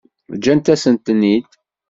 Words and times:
Ǧǧan-asent-ten-id. 0.35 1.47